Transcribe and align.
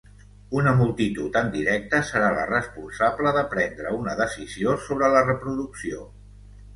Una 0.59 0.71
multitud 0.77 1.35
en 1.41 1.49
directe 1.55 1.99
serà 2.07 2.31
la 2.35 2.45
responsable 2.51 3.33
de 3.35 3.43
prendre 3.51 3.91
una 3.99 4.15
decisió 4.23 4.73
sobre 4.87 5.11
la 5.17 5.23
reproducció. 5.29 6.01